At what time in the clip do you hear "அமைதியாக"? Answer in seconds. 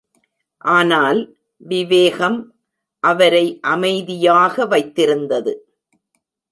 3.61-4.65